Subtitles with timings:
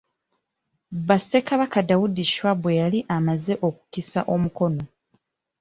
[0.99, 4.83] Bba Ssekabaka Daudi Chwa bwe yali amaze okukisa omukono.